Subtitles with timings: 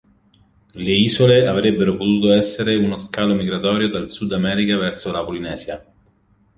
[0.85, 5.85] Le isole avrebbero potuto essere uno scalo migratorio dal Sud America verso la Polinesia.